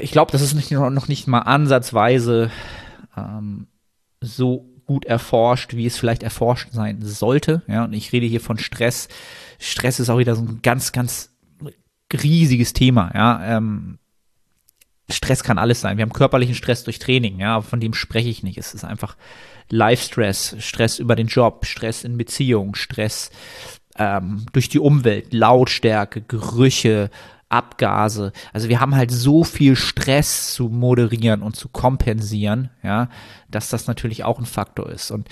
Ich 0.00 0.10
glaube, 0.10 0.32
das 0.32 0.42
ist 0.42 0.54
nicht, 0.54 0.72
noch 0.72 1.08
nicht 1.08 1.28
mal 1.28 1.40
ansatzweise 1.40 2.50
ähm, 3.16 3.68
so 4.20 4.68
gut 4.86 5.04
erforscht, 5.04 5.74
wie 5.74 5.86
es 5.86 5.98
vielleicht 5.98 6.22
erforscht 6.22 6.72
sein 6.72 7.00
sollte. 7.02 7.62
Ja, 7.68 7.84
und 7.84 7.92
ich 7.92 8.12
rede 8.12 8.26
hier 8.26 8.40
von 8.40 8.58
Stress. 8.58 9.08
Stress 9.58 10.00
ist 10.00 10.10
auch 10.10 10.18
wieder 10.18 10.36
so 10.36 10.42
ein 10.42 10.60
ganz, 10.62 10.92
ganz 10.92 11.35
riesiges 12.12 12.72
Thema, 12.72 13.10
ja. 13.14 13.56
Ähm, 13.56 13.98
Stress 15.08 15.44
kann 15.44 15.58
alles 15.58 15.80
sein. 15.80 15.98
Wir 15.98 16.02
haben 16.02 16.12
körperlichen 16.12 16.56
Stress 16.56 16.82
durch 16.82 16.98
Training, 16.98 17.38
ja, 17.38 17.60
von 17.60 17.78
dem 17.78 17.94
spreche 17.94 18.28
ich 18.28 18.42
nicht. 18.42 18.58
Es 18.58 18.74
ist 18.74 18.84
einfach 18.84 19.16
Live-Stress, 19.70 20.56
Stress 20.58 20.98
über 20.98 21.14
den 21.14 21.28
Job, 21.28 21.64
Stress 21.64 22.02
in 22.02 22.18
Beziehung, 22.18 22.74
Stress 22.74 23.30
ähm, 23.98 24.46
durch 24.52 24.68
die 24.68 24.80
Umwelt, 24.80 25.32
Lautstärke, 25.32 26.22
Gerüche, 26.22 27.10
Abgase. 27.48 28.32
Also 28.52 28.68
wir 28.68 28.80
haben 28.80 28.96
halt 28.96 29.10
so 29.12 29.44
viel 29.44 29.76
Stress 29.76 30.54
zu 30.54 30.68
moderieren 30.68 31.42
und 31.42 31.54
zu 31.54 31.68
kompensieren, 31.68 32.70
ja, 32.82 33.08
dass 33.48 33.68
das 33.68 33.86
natürlich 33.86 34.24
auch 34.24 34.38
ein 34.38 34.46
Faktor 34.46 34.90
ist. 34.90 35.12
Und 35.12 35.28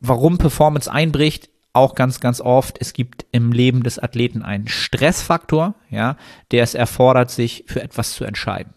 warum 0.00 0.38
Performance 0.38 0.90
einbricht, 0.90 1.50
auch 1.72 1.94
ganz, 1.94 2.20
ganz 2.20 2.40
oft, 2.40 2.78
es 2.80 2.92
gibt 2.92 3.26
im 3.32 3.52
Leben 3.52 3.82
des 3.82 3.98
Athleten 3.98 4.42
einen 4.42 4.68
Stressfaktor, 4.68 5.74
ja, 5.88 6.16
der 6.50 6.64
es 6.64 6.74
erfordert, 6.74 7.30
sich 7.30 7.64
für 7.68 7.82
etwas 7.82 8.12
zu 8.12 8.24
entscheiden. 8.24 8.74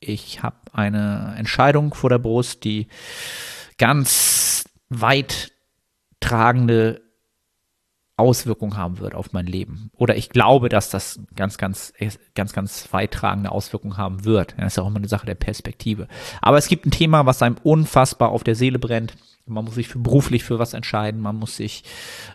Ich 0.00 0.42
habe 0.42 0.56
eine 0.72 1.34
Entscheidung 1.36 1.94
vor 1.94 2.10
der 2.10 2.18
Brust, 2.18 2.64
die 2.64 2.86
ganz 3.76 4.64
weit 4.88 5.52
tragende 6.20 7.02
Auswirkungen 8.18 8.76
haben 8.76 8.98
wird 8.98 9.14
auf 9.14 9.32
mein 9.32 9.46
Leben. 9.46 9.90
Oder 9.94 10.16
ich 10.16 10.28
glaube, 10.30 10.68
dass 10.68 10.90
das 10.90 11.20
ganz, 11.36 11.56
ganz, 11.56 11.92
ganz, 12.34 12.52
ganz 12.52 12.92
weittragende 12.92 13.52
Auswirkungen 13.52 13.96
haben 13.96 14.24
wird. 14.24 14.54
das 14.58 14.74
ist 14.74 14.78
auch 14.80 14.88
immer 14.88 14.96
eine 14.96 15.08
Sache 15.08 15.26
der 15.26 15.36
Perspektive. 15.36 16.08
Aber 16.42 16.58
es 16.58 16.66
gibt 16.66 16.84
ein 16.84 16.90
Thema, 16.90 17.26
was 17.26 17.42
einem 17.42 17.56
unfassbar 17.62 18.30
auf 18.30 18.42
der 18.42 18.56
Seele 18.56 18.80
brennt. 18.80 19.16
Man 19.48 19.64
muss 19.64 19.74
sich 19.74 19.88
für 19.88 19.98
beruflich 19.98 20.44
für 20.44 20.58
was 20.58 20.74
entscheiden, 20.74 21.20
man 21.20 21.36
muss 21.36 21.56
sich 21.56 21.84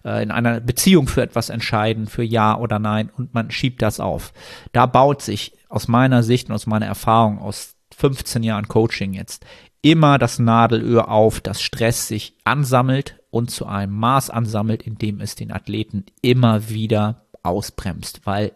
äh, 0.03 0.21
in 0.23 0.31
einer 0.31 0.59
Beziehung 0.59 1.07
für 1.07 1.21
etwas 1.21 1.49
entscheiden, 1.49 2.07
für 2.07 2.23
Ja 2.23 2.57
oder 2.57 2.79
Nein 2.79 3.09
und 3.15 3.33
man 3.33 3.51
schiebt 3.51 3.81
das 3.81 3.99
auf. 3.99 4.33
Da 4.71 4.85
baut 4.85 5.21
sich 5.21 5.53
aus 5.69 5.87
meiner 5.87 6.23
Sicht 6.23 6.49
und 6.49 6.55
aus 6.55 6.67
meiner 6.67 6.85
Erfahrung 6.85 7.39
aus 7.39 7.75
15 7.95 8.43
Jahren 8.43 8.67
Coaching 8.67 9.13
jetzt 9.13 9.45
immer 9.81 10.17
das 10.17 10.39
Nadelöhr 10.39 11.09
auf, 11.09 11.41
dass 11.41 11.61
Stress 11.61 12.07
sich 12.07 12.35
ansammelt 12.45 13.19
und 13.29 13.51
zu 13.51 13.65
einem 13.65 13.93
Maß 13.93 14.29
ansammelt, 14.29 14.83
in 14.83 14.97
dem 14.97 15.19
es 15.19 15.35
den 15.35 15.51
Athleten 15.51 16.05
immer 16.21 16.69
wieder 16.69 17.25
ausbremst, 17.43 18.21
weil 18.23 18.53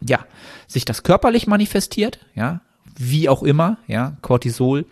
ja, 0.00 0.26
sich 0.66 0.84
das 0.84 1.02
körperlich 1.02 1.46
manifestiert, 1.46 2.18
ja, 2.34 2.60
wie 2.98 3.28
auch 3.28 3.42
immer, 3.42 3.78
ja, 3.86 4.16
Cortisol 4.22 4.86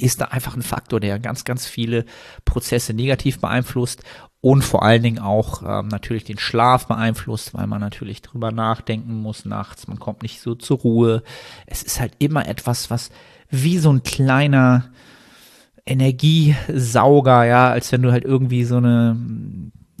ist 0.00 0.20
da 0.20 0.26
einfach 0.26 0.56
ein 0.56 0.62
Faktor, 0.62 1.00
der 1.00 1.18
ganz, 1.18 1.44
ganz 1.44 1.66
viele 1.66 2.04
Prozesse 2.44 2.94
negativ 2.94 3.40
beeinflusst 3.40 4.02
und 4.40 4.62
vor 4.62 4.82
allen 4.82 5.02
Dingen 5.02 5.18
auch 5.18 5.62
ähm, 5.62 5.88
natürlich 5.88 6.24
den 6.24 6.38
Schlaf 6.38 6.86
beeinflusst, 6.86 7.54
weil 7.54 7.66
man 7.66 7.80
natürlich 7.80 8.22
drüber 8.22 8.52
nachdenken 8.52 9.14
muss 9.14 9.44
nachts, 9.44 9.88
man 9.88 9.98
kommt 9.98 10.22
nicht 10.22 10.40
so 10.40 10.54
zur 10.54 10.78
Ruhe. 10.78 11.22
Es 11.66 11.82
ist 11.82 12.00
halt 12.00 12.14
immer 12.18 12.46
etwas, 12.46 12.90
was 12.90 13.10
wie 13.50 13.78
so 13.78 13.90
ein 13.90 14.02
kleiner 14.02 14.90
Energiesauger, 15.86 17.44
ja, 17.44 17.70
als 17.70 17.90
wenn 17.92 18.02
du 18.02 18.12
halt 18.12 18.24
irgendwie 18.24 18.64
so 18.64 18.76
eine 18.76 19.16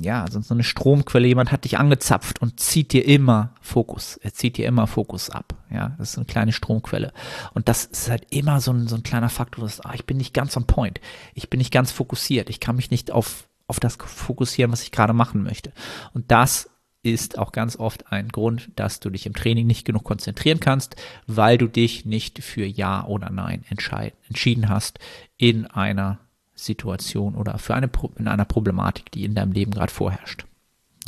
ja, 0.00 0.26
so, 0.30 0.40
eine 0.54 0.62
Stromquelle, 0.62 1.26
jemand 1.26 1.50
hat 1.50 1.64
dich 1.64 1.78
angezapft 1.78 2.40
und 2.40 2.60
zieht 2.60 2.92
dir 2.92 3.04
immer 3.04 3.54
Fokus. 3.60 4.16
Er 4.16 4.32
zieht 4.32 4.56
dir 4.56 4.66
immer 4.66 4.86
Fokus 4.86 5.28
ab. 5.28 5.54
Ja, 5.70 5.96
das 5.98 6.10
ist 6.10 6.16
eine 6.18 6.26
kleine 6.26 6.52
Stromquelle. 6.52 7.12
Und 7.52 7.68
das 7.68 7.84
ist 7.84 8.08
halt 8.08 8.26
immer 8.30 8.60
so 8.60 8.72
ein, 8.72 8.86
so 8.86 8.94
ein 8.94 9.02
kleiner 9.02 9.28
Faktor, 9.28 9.64
dass, 9.64 9.80
ah, 9.80 9.94
ich 9.94 10.06
bin 10.06 10.16
nicht 10.16 10.32
ganz 10.32 10.56
on 10.56 10.66
point. 10.66 11.00
Ich 11.34 11.50
bin 11.50 11.58
nicht 11.58 11.72
ganz 11.72 11.90
fokussiert. 11.90 12.48
Ich 12.48 12.60
kann 12.60 12.76
mich 12.76 12.92
nicht 12.92 13.10
auf, 13.10 13.48
auf 13.66 13.80
das 13.80 13.96
fokussieren, 13.96 14.70
was 14.70 14.82
ich 14.82 14.92
gerade 14.92 15.12
machen 15.12 15.42
möchte. 15.42 15.72
Und 16.14 16.30
das 16.30 16.70
ist 17.02 17.38
auch 17.38 17.50
ganz 17.50 17.76
oft 17.76 18.12
ein 18.12 18.28
Grund, 18.28 18.70
dass 18.76 19.00
du 19.00 19.10
dich 19.10 19.26
im 19.26 19.34
Training 19.34 19.66
nicht 19.66 19.84
genug 19.84 20.04
konzentrieren 20.04 20.60
kannst, 20.60 20.94
weil 21.26 21.58
du 21.58 21.66
dich 21.66 22.04
nicht 22.04 22.42
für 22.42 22.64
Ja 22.64 23.04
oder 23.04 23.30
Nein 23.30 23.64
entschieden 23.68 24.68
hast 24.68 25.00
in 25.36 25.66
einer 25.66 26.18
Situation 26.58 27.34
oder 27.34 27.58
für 27.58 27.74
eine, 27.74 27.88
in 28.16 28.28
einer 28.28 28.44
Problematik, 28.44 29.10
die 29.12 29.24
in 29.24 29.34
deinem 29.34 29.52
Leben 29.52 29.70
gerade 29.70 29.92
vorherrscht. 29.92 30.44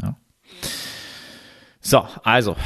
Ja. 0.01 0.17
So, 1.81 2.07
also 2.23 2.57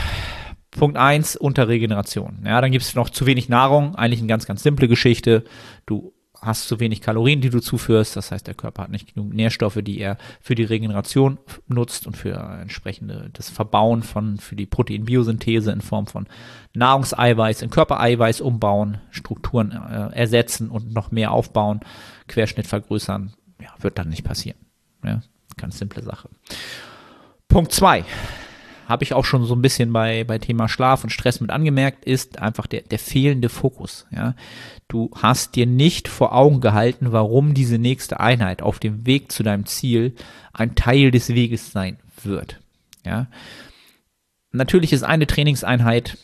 Punkt 0.70 0.96
1, 0.96 1.36
Unterregeneration. 1.36 2.42
Ja, 2.44 2.60
dann 2.60 2.72
gibt 2.72 2.84
es 2.84 2.94
noch 2.94 3.10
zu 3.10 3.26
wenig 3.26 3.48
Nahrung, 3.48 3.94
eigentlich 3.94 4.20
eine 4.20 4.28
ganz, 4.28 4.46
ganz 4.46 4.62
simple 4.62 4.88
Geschichte. 4.88 5.44
Du 5.86 6.13
hast 6.44 6.68
zu 6.68 6.80
wenig 6.80 7.00
Kalorien, 7.00 7.40
die 7.40 7.50
du 7.50 7.60
zuführst. 7.60 8.16
Das 8.16 8.30
heißt, 8.30 8.46
der 8.46 8.54
Körper 8.54 8.84
hat 8.84 8.90
nicht 8.90 9.14
genug 9.14 9.32
Nährstoffe, 9.32 9.78
die 9.82 9.98
er 9.98 10.18
für 10.40 10.54
die 10.54 10.64
Regeneration 10.64 11.38
nutzt 11.66 12.06
und 12.06 12.16
für 12.16 12.34
entsprechende 12.60 13.30
das 13.32 13.50
Verbauen 13.50 14.02
von 14.02 14.38
für 14.38 14.56
die 14.56 14.66
Proteinbiosynthese 14.66 15.72
in 15.72 15.80
Form 15.80 16.06
von 16.06 16.26
Nahrungseiweiß 16.74 17.62
in 17.62 17.70
Körpereiweiß 17.70 18.40
umbauen, 18.40 18.98
Strukturen 19.10 19.72
äh, 19.72 20.14
ersetzen 20.14 20.70
und 20.70 20.92
noch 20.92 21.10
mehr 21.10 21.32
aufbauen, 21.32 21.80
Querschnitt 22.28 22.66
vergrößern. 22.66 23.32
Ja, 23.60 23.70
wird 23.80 23.98
dann 23.98 24.08
nicht 24.08 24.24
passieren. 24.24 24.58
Ja, 25.04 25.22
ganz 25.56 25.78
simple 25.78 26.02
Sache. 26.02 26.28
Punkt 27.48 27.72
zwei 27.72 28.04
habe 28.86 29.04
ich 29.04 29.14
auch 29.14 29.24
schon 29.24 29.44
so 29.44 29.54
ein 29.54 29.62
bisschen 29.62 29.92
bei, 29.92 30.24
bei 30.24 30.38
Thema 30.38 30.68
Schlaf 30.68 31.04
und 31.04 31.10
Stress 31.10 31.40
mit 31.40 31.50
angemerkt, 31.50 32.04
ist 32.04 32.38
einfach 32.38 32.66
der, 32.66 32.82
der 32.82 32.98
fehlende 32.98 33.48
Fokus. 33.48 34.06
Ja. 34.10 34.34
Du 34.88 35.10
hast 35.14 35.56
dir 35.56 35.66
nicht 35.66 36.08
vor 36.08 36.34
Augen 36.34 36.60
gehalten, 36.60 37.12
warum 37.12 37.54
diese 37.54 37.78
nächste 37.78 38.20
Einheit 38.20 38.62
auf 38.62 38.78
dem 38.78 39.06
Weg 39.06 39.32
zu 39.32 39.42
deinem 39.42 39.66
Ziel 39.66 40.14
ein 40.52 40.74
Teil 40.74 41.10
des 41.10 41.30
Weges 41.30 41.72
sein 41.72 41.98
wird. 42.22 42.60
Ja. 43.04 43.28
Natürlich 44.52 44.92
ist 44.92 45.02
eine 45.02 45.26
Trainingseinheit 45.26 46.18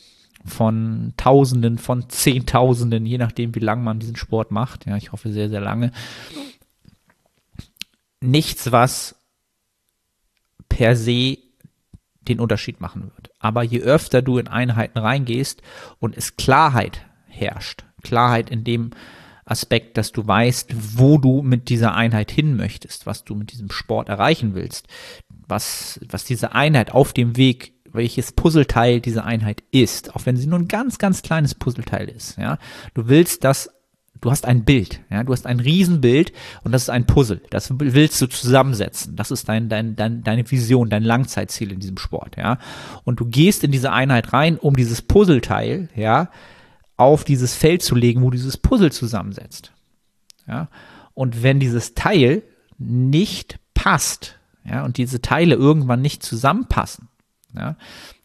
von 0.44 1.12
Tausenden, 1.16 1.78
von 1.78 2.08
Zehntausenden, 2.08 3.04
je 3.04 3.18
nachdem, 3.18 3.54
wie 3.54 3.60
lange 3.60 3.82
man 3.82 3.98
diesen 3.98 4.16
Sport 4.16 4.50
macht. 4.50 4.86
Ja, 4.86 4.96
ich 4.96 5.12
hoffe 5.12 5.32
sehr, 5.32 5.48
sehr 5.48 5.60
lange. 5.60 5.92
Nichts, 8.20 8.72
was 8.72 9.16
per 10.68 10.96
se 10.96 11.38
den 12.30 12.40
Unterschied 12.40 12.80
machen 12.80 13.10
wird. 13.14 13.30
Aber 13.38 13.62
je 13.62 13.80
öfter 13.80 14.22
du 14.22 14.38
in 14.38 14.48
Einheiten 14.48 14.98
reingehst 14.98 15.62
und 15.98 16.16
es 16.16 16.36
Klarheit 16.36 17.06
herrscht, 17.26 17.84
Klarheit 18.02 18.50
in 18.50 18.64
dem 18.64 18.90
Aspekt, 19.44 19.98
dass 19.98 20.12
du 20.12 20.26
weißt, 20.26 20.98
wo 20.98 21.18
du 21.18 21.42
mit 21.42 21.68
dieser 21.68 21.94
Einheit 21.94 22.30
hin 22.30 22.56
möchtest, 22.56 23.06
was 23.06 23.24
du 23.24 23.34
mit 23.34 23.52
diesem 23.52 23.70
Sport 23.70 24.08
erreichen 24.08 24.54
willst, 24.54 24.86
was, 25.28 26.00
was 26.08 26.24
diese 26.24 26.54
Einheit 26.54 26.92
auf 26.92 27.12
dem 27.12 27.36
Weg, 27.36 27.74
welches 27.92 28.32
Puzzleteil 28.32 29.00
diese 29.00 29.24
Einheit 29.24 29.64
ist, 29.72 30.14
auch 30.14 30.24
wenn 30.24 30.36
sie 30.36 30.46
nur 30.46 30.60
ein 30.60 30.68
ganz, 30.68 30.98
ganz 30.98 31.22
kleines 31.22 31.56
Puzzleteil 31.56 32.08
ist, 32.08 32.38
ja. 32.38 32.58
Du 32.94 33.08
willst, 33.08 33.42
dass 33.42 33.70
du 34.20 34.30
hast 34.30 34.46
ein 34.46 34.64
Bild, 34.64 35.00
ja, 35.10 35.24
du 35.24 35.32
hast 35.32 35.46
ein 35.46 35.60
Riesenbild 35.60 36.32
und 36.62 36.72
das 36.72 36.82
ist 36.82 36.90
ein 36.90 37.06
Puzzle. 37.06 37.40
Das 37.50 37.72
willst 37.78 38.20
du 38.20 38.26
zusammensetzen. 38.26 39.16
Das 39.16 39.30
ist 39.30 39.48
dein, 39.48 39.68
dein, 39.68 39.96
dein, 39.96 40.22
deine 40.22 40.50
Vision, 40.50 40.90
dein 40.90 41.02
Langzeitziel 41.02 41.72
in 41.72 41.80
diesem 41.80 41.98
Sport, 41.98 42.36
ja. 42.36 42.58
Und 43.04 43.20
du 43.20 43.26
gehst 43.26 43.64
in 43.64 43.72
diese 43.72 43.92
Einheit 43.92 44.32
rein, 44.32 44.58
um 44.58 44.76
dieses 44.76 45.02
Puzzleteil, 45.02 45.88
ja, 45.94 46.30
auf 46.96 47.24
dieses 47.24 47.54
Feld 47.54 47.82
zu 47.82 47.94
legen, 47.94 48.22
wo 48.22 48.30
dieses 48.30 48.58
Puzzle 48.58 48.92
zusammensetzt. 48.92 49.72
Ja. 50.46 50.68
Und 51.14 51.42
wenn 51.42 51.60
dieses 51.60 51.94
Teil 51.94 52.42
nicht 52.78 53.58
passt, 53.74 54.38
ja, 54.64 54.84
und 54.84 54.98
diese 54.98 55.22
Teile 55.22 55.54
irgendwann 55.54 56.02
nicht 56.02 56.22
zusammenpassen, 56.22 57.08
ja, 57.54 57.76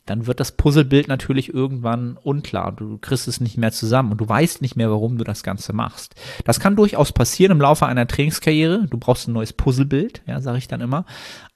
dann 0.05 0.27
wird 0.27 0.39
das 0.39 0.51
Puzzlebild 0.51 1.07
natürlich 1.07 1.53
irgendwann 1.53 2.17
unklar. 2.17 2.71
Du 2.71 2.97
kriegst 2.99 3.27
es 3.27 3.41
nicht 3.41 3.57
mehr 3.57 3.71
zusammen 3.71 4.11
und 4.11 4.21
du 4.21 4.29
weißt 4.29 4.61
nicht 4.61 4.75
mehr, 4.75 4.91
warum 4.91 5.17
du 5.17 5.23
das 5.23 5.41
Ganze 5.41 5.73
machst. 5.73 6.15
Das 6.43 6.59
kann 6.59 6.75
durchaus 6.75 7.11
passieren 7.11 7.53
im 7.53 7.61
Laufe 7.61 7.87
einer 7.87 8.07
Trainingskarriere. 8.07 8.87
Du 8.87 8.97
brauchst 8.97 9.27
ein 9.27 9.33
neues 9.33 9.53
Puzzlebild, 9.53 10.21
ja, 10.27 10.41
sage 10.41 10.59
ich 10.59 10.67
dann 10.67 10.81
immer. 10.81 11.05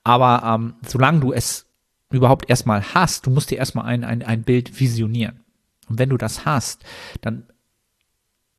Aber 0.03 0.44
ähm, 0.44 0.74
solange 0.88 1.20
du 1.20 1.32
es 1.32 1.68
überhaupt 2.12 2.50
erstmal 2.50 2.82
hast, 2.96 3.27
du 3.27 3.29
musst 3.29 3.51
dir 3.51 3.60
erstmal 3.60 3.86
ein, 3.86 4.03
ein, 4.03 4.24
ein 4.24 4.41
Bild 4.41 4.79
visionieren. 4.79 5.41
Und 5.88 6.00
wenn 6.00 6.10
du 6.10 6.18
das 6.18 6.46
hast, 6.46 6.84
dann 7.22 7.44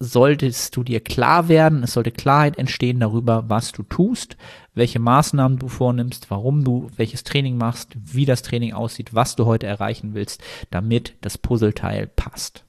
solltest 0.00 0.74
du 0.76 0.82
dir 0.82 1.00
klar 1.00 1.48
werden, 1.48 1.82
es 1.82 1.92
sollte 1.92 2.10
Klarheit 2.10 2.58
entstehen 2.58 3.00
darüber, 3.00 3.44
was 3.48 3.70
du 3.72 3.82
tust, 3.82 4.38
welche 4.74 4.98
Maßnahmen 4.98 5.58
du 5.58 5.68
vornimmst, 5.68 6.30
warum 6.30 6.64
du 6.64 6.90
welches 6.96 7.22
Training 7.22 7.58
machst, 7.58 7.90
wie 7.94 8.24
das 8.24 8.40
Training 8.40 8.72
aussieht, 8.72 9.14
was 9.14 9.36
du 9.36 9.44
heute 9.44 9.66
erreichen 9.66 10.14
willst, 10.14 10.42
damit 10.70 11.16
das 11.20 11.36
Puzzleteil 11.36 12.06
passt. 12.06 12.64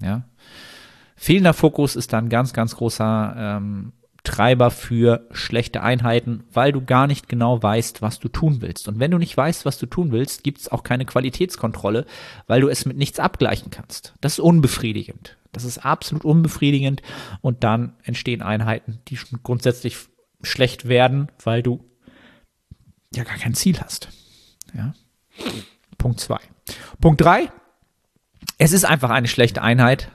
Ja. 0.00 0.24
Fehlender 1.16 1.52
Fokus 1.52 1.96
ist 1.96 2.12
dann 2.12 2.28
ganz, 2.28 2.52
ganz 2.52 2.76
großer 2.76 3.34
ähm, 3.36 3.92
Treiber 4.22 4.70
für 4.70 5.26
schlechte 5.30 5.82
Einheiten, 5.82 6.44
weil 6.52 6.72
du 6.72 6.84
gar 6.84 7.06
nicht 7.06 7.28
genau 7.28 7.62
weißt, 7.62 8.02
was 8.02 8.18
du 8.18 8.28
tun 8.28 8.60
willst. 8.60 8.86
Und 8.86 8.98
wenn 9.00 9.10
du 9.10 9.18
nicht 9.18 9.36
weißt, 9.36 9.64
was 9.64 9.78
du 9.78 9.86
tun 9.86 10.12
willst, 10.12 10.44
gibt 10.44 10.60
es 10.60 10.70
auch 10.70 10.82
keine 10.82 11.06
Qualitätskontrolle, 11.06 12.06
weil 12.46 12.60
du 12.60 12.68
es 12.68 12.86
mit 12.86 12.96
nichts 12.96 13.18
abgleichen 13.18 13.70
kannst. 13.70 14.14
Das 14.20 14.34
ist 14.34 14.40
unbefriedigend. 14.40 15.36
Das 15.56 15.64
ist 15.64 15.78
absolut 15.78 16.26
unbefriedigend 16.26 17.00
und 17.40 17.64
dann 17.64 17.94
entstehen 18.02 18.42
Einheiten, 18.42 19.00
die 19.08 19.16
schon 19.16 19.42
grundsätzlich 19.42 19.96
schlecht 20.42 20.86
werden, 20.86 21.32
weil 21.42 21.62
du 21.62 21.82
ja 23.14 23.24
gar 23.24 23.38
kein 23.38 23.54
Ziel 23.54 23.80
hast. 23.80 24.10
Ja. 24.74 24.94
Punkt 25.96 26.20
zwei. 26.20 26.40
Punkt 27.00 27.22
drei. 27.22 27.50
Es 28.58 28.74
ist 28.74 28.84
einfach 28.84 29.08
eine 29.08 29.28
schlechte 29.28 29.62
Einheit, 29.62 30.10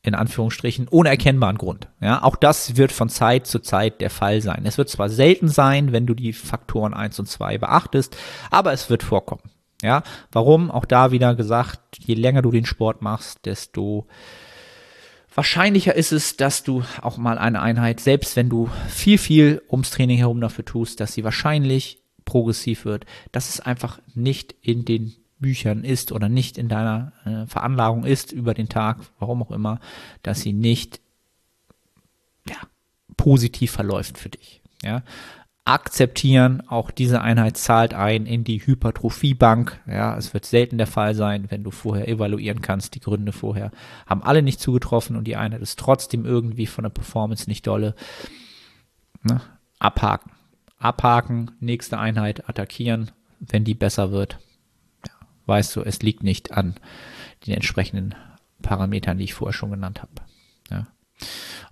in 0.00 0.14
Anführungsstrichen, 0.14 0.88
ohne 0.88 1.10
erkennbaren 1.10 1.58
Grund. 1.58 1.88
Ja, 2.00 2.22
auch 2.22 2.36
das 2.36 2.78
wird 2.78 2.90
von 2.90 3.10
Zeit 3.10 3.46
zu 3.46 3.58
Zeit 3.58 4.00
der 4.00 4.08
Fall 4.08 4.40
sein. 4.40 4.62
Es 4.64 4.78
wird 4.78 4.88
zwar 4.88 5.10
selten 5.10 5.48
sein, 5.48 5.92
wenn 5.92 6.06
du 6.06 6.14
die 6.14 6.32
Faktoren 6.32 6.94
eins 6.94 7.18
und 7.18 7.26
zwei 7.26 7.58
beachtest, 7.58 8.16
aber 8.50 8.72
es 8.72 8.88
wird 8.88 9.02
vorkommen. 9.02 9.42
Ja, 9.82 10.04
warum? 10.32 10.70
Auch 10.70 10.86
da 10.86 11.10
wieder 11.10 11.34
gesagt, 11.34 11.98
je 11.98 12.14
länger 12.14 12.40
du 12.40 12.50
den 12.50 12.64
Sport 12.64 13.02
machst, 13.02 13.44
desto 13.44 14.06
wahrscheinlicher 15.34 15.94
ist 15.94 16.12
es, 16.12 16.36
dass 16.36 16.62
du 16.62 16.84
auch 17.02 17.16
mal 17.16 17.38
eine 17.38 17.62
Einheit, 17.62 18.00
selbst 18.00 18.36
wenn 18.36 18.48
du 18.48 18.70
viel, 18.88 19.18
viel 19.18 19.62
ums 19.70 19.90
Training 19.90 20.18
herum 20.18 20.40
dafür 20.40 20.64
tust, 20.64 21.00
dass 21.00 21.12
sie 21.12 21.24
wahrscheinlich 21.24 21.98
progressiv 22.24 22.84
wird, 22.84 23.06
dass 23.32 23.48
es 23.48 23.60
einfach 23.60 24.00
nicht 24.14 24.54
in 24.62 24.84
den 24.84 25.14
Büchern 25.38 25.84
ist 25.84 26.12
oder 26.12 26.28
nicht 26.28 26.58
in 26.58 26.68
deiner 26.68 27.12
äh, 27.24 27.46
Veranlagung 27.46 28.04
ist 28.04 28.30
über 28.30 28.54
den 28.54 28.68
Tag, 28.68 28.98
warum 29.18 29.42
auch 29.42 29.50
immer, 29.50 29.80
dass 30.22 30.42
sie 30.42 30.52
nicht 30.52 31.00
ja, 32.48 32.56
positiv 33.16 33.70
verläuft 33.72 34.18
für 34.18 34.28
dich. 34.28 34.60
Ja, 34.82 35.02
akzeptieren. 35.64 36.62
Auch 36.68 36.90
diese 36.90 37.20
Einheit 37.20 37.56
zahlt 37.56 37.94
ein 37.94 38.26
in 38.26 38.44
die 38.44 38.64
Hypertrophiebank. 38.66 39.80
Ja, 39.86 40.16
es 40.16 40.34
wird 40.34 40.44
selten 40.44 40.78
der 40.78 40.86
Fall 40.86 41.14
sein, 41.14 41.50
wenn 41.50 41.62
du 41.62 41.70
vorher 41.70 42.08
evaluieren 42.08 42.62
kannst. 42.62 42.94
Die 42.94 43.00
Gründe 43.00 43.32
vorher 43.32 43.70
haben 44.06 44.22
alle 44.22 44.42
nicht 44.42 44.60
zugetroffen 44.60 45.16
und 45.16 45.24
die 45.24 45.36
Einheit 45.36 45.60
ist 45.60 45.78
trotzdem 45.78 46.24
irgendwie 46.24 46.66
von 46.66 46.84
der 46.84 46.90
Performance 46.90 47.48
nicht 47.48 47.66
dolle. 47.66 47.94
Ne? 49.22 49.40
Abhaken. 49.78 50.32
Abhaken, 50.78 51.50
nächste 51.60 51.98
Einheit 51.98 52.48
attackieren, 52.48 53.10
wenn 53.38 53.64
die 53.64 53.74
besser 53.74 54.12
wird. 54.12 54.38
Weißt 55.46 55.76
du, 55.76 55.82
es 55.82 56.00
liegt 56.00 56.22
nicht 56.22 56.52
an 56.52 56.74
den 57.46 57.54
entsprechenden 57.54 58.14
Parametern, 58.62 59.18
die 59.18 59.24
ich 59.24 59.34
vorher 59.34 59.52
schon 59.52 59.70
genannt 59.70 60.02
habe. 60.02 60.19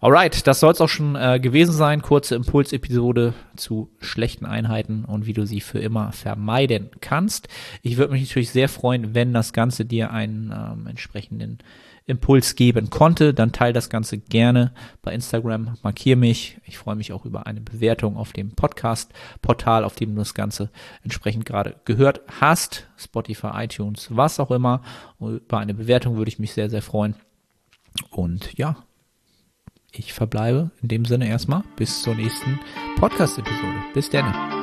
Alright, 0.01 0.47
das 0.47 0.61
soll 0.61 0.71
es 0.71 0.81
auch 0.81 0.89
schon 0.89 1.17
äh, 1.17 1.41
gewesen 1.41 1.73
sein. 1.73 2.03
Kurze 2.03 2.37
Impulsepisode 2.37 3.35
zu 3.57 3.91
schlechten 3.99 4.47
Einheiten 4.47 5.05
und 5.05 5.27
wie 5.27 5.33
du 5.33 5.45
sie 5.45 5.61
für 5.61 5.81
immer 5.81 6.13
vermeiden 6.13 6.91
kannst. 7.01 7.49
Ich 7.83 7.97
würde 7.97 8.13
mich 8.13 8.29
natürlich 8.29 8.51
sehr 8.51 8.69
freuen, 8.69 9.17
wenn 9.17 9.33
das 9.33 9.53
Ganze 9.53 9.85
dir 9.85 10.13
einen 10.13 10.53
ähm, 10.53 10.87
entsprechenden 10.87 11.59
Impuls 12.07 12.55
geben 12.55 12.91
konnte. 12.91 13.35
Dann 13.35 13.51
teile 13.51 13.73
das 13.73 13.91
Ganze 13.91 14.19
gerne 14.19 14.73
bei 15.03 15.13
Instagram, 15.13 15.77
markiere 15.83 16.17
mich. 16.17 16.59
Ich 16.65 16.79
freue 16.79 16.95
mich 16.95 17.13
auch 17.13 17.25
über 17.25 17.49
eine 17.49 17.61
Bewertung 17.61 18.17
auf 18.17 18.33
dem 18.33 18.53
Podcast-Portal, 18.53 19.83
auf 19.83 19.97
dem 19.97 20.15
du 20.15 20.21
das 20.21 20.35
Ganze 20.35 20.71
entsprechend 21.03 21.45
gerade 21.45 21.75
gehört 21.87 22.21
hast. 22.41 22.87
Spotify, 22.97 23.51
iTunes, 23.65 24.07
was 24.11 24.39
auch 24.39 24.53
immer. 24.53 24.81
Über 25.19 25.59
eine 25.59 25.75
Bewertung 25.75 26.17
würde 26.17 26.29
ich 26.29 26.39
mich 26.39 26.53
sehr, 26.53 26.71
sehr 26.71 26.83
freuen. 26.83 27.17
Und 28.11 28.57
ja, 28.57 28.77
ich 29.93 30.13
verbleibe 30.13 30.71
in 30.83 30.89
dem 30.89 31.05
Sinne 31.05 31.29
erstmal 31.29 31.63
bis 31.77 32.03
zur 32.03 32.15
nächsten 32.15 32.59
Podcast-Episode. 32.97 33.79
Bis 33.95 34.11
dann. 34.11 34.58